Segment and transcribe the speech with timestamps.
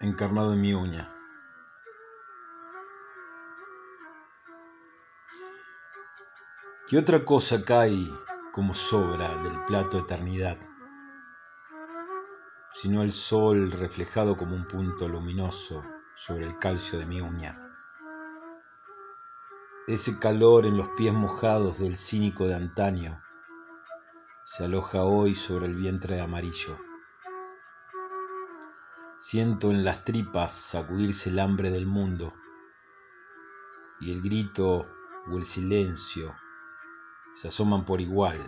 [0.00, 1.14] encarnado en mi uña.
[6.88, 7.96] ¿Qué otra cosa cae
[8.52, 10.58] como sobra del plato eternidad?
[12.72, 15.84] Sino el sol reflejado como un punto luminoso
[16.16, 17.60] sobre el calcio de mi uña.
[19.86, 23.22] Ese calor en los pies mojados del cínico de antaño
[24.44, 26.89] se aloja hoy sobre el vientre amarillo.
[29.22, 32.32] Siento en las tripas sacudirse el hambre del mundo
[34.00, 34.88] y el grito
[35.30, 36.34] o el silencio
[37.34, 38.38] se asoman por igual,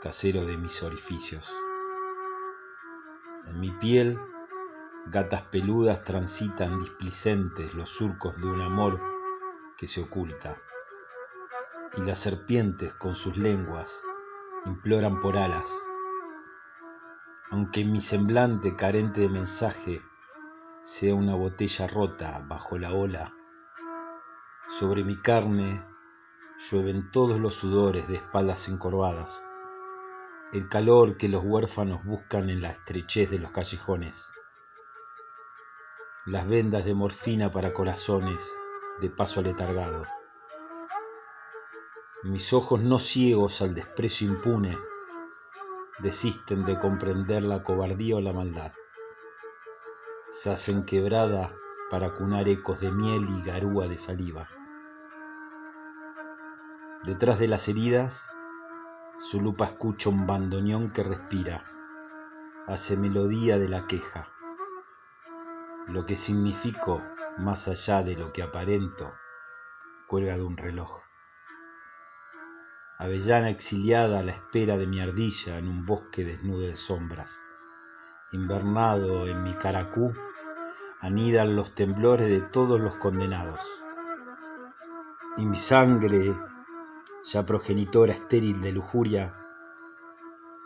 [0.00, 1.52] casero de mis orificios.
[3.48, 4.18] En mi piel,
[5.08, 8.98] gatas peludas transitan displicentes los surcos de un amor
[9.76, 10.56] que se oculta,
[11.98, 14.00] y las serpientes con sus lenguas
[14.64, 15.70] imploran por alas
[17.50, 20.02] aunque mi semblante carente de mensaje
[20.84, 23.34] sea una botella rota bajo la ola,
[24.78, 25.84] sobre mi carne
[26.70, 29.44] llueven todos los sudores de espaldas encorvadas,
[30.52, 34.30] el calor que los huérfanos buscan en la estrechez de los callejones,
[36.26, 38.38] las vendas de morfina para corazones
[39.00, 40.04] de paso aletargado,
[42.22, 44.78] mis ojos no ciegos al desprecio impune,
[46.02, 48.72] desisten de comprender la cobardía o la maldad.
[50.30, 51.52] Se hacen quebrada
[51.90, 54.48] para cunar ecos de miel y garúa de saliva.
[57.04, 58.30] Detrás de las heridas,
[59.18, 61.64] su lupa escucha un bandoneón que respira,
[62.66, 64.28] hace melodía de la queja.
[65.88, 67.02] Lo que significo,
[67.38, 69.12] más allá de lo que aparento,
[70.06, 71.09] cuelga de un reloj
[73.00, 77.40] avellana exiliada a la espera de mi ardilla en un bosque desnudo de sombras.
[78.32, 80.12] Invernado en mi caracú,
[81.00, 83.58] anidan los temblores de todos los condenados.
[85.38, 86.30] Y mi sangre,
[87.24, 89.34] ya progenitora estéril de lujuria,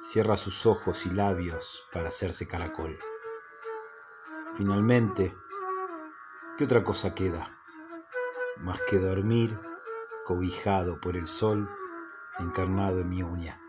[0.00, 2.98] cierra sus ojos y labios para hacerse caracol.
[4.54, 5.36] Finalmente,
[6.58, 7.48] ¿qué otra cosa queda?
[8.56, 9.56] Más que dormir,
[10.24, 11.70] cobijado por el sol,
[12.38, 13.63] encarnado en mi uña.